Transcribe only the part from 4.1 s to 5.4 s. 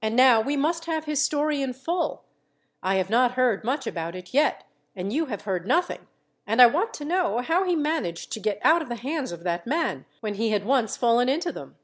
it yet, and you have